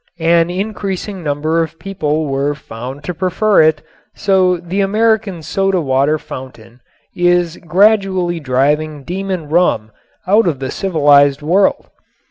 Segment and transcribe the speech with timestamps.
[0.17, 3.83] An increasing number of people were found to prefer it,
[4.15, 6.81] so the American soda water fountain
[7.15, 9.91] is gradually driving Demon Rum
[10.25, 11.91] out of the civilized world.